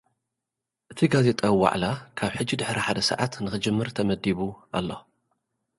[0.91, 1.83] እቲ ጋዜጣዊ ዋዕላ፡
[2.17, 4.39] ካብ ሕጂ ድሕሪ ሓደ ሰዓት ንኽጅምር ተመዲቡ
[4.77, 4.89] ኣሎ።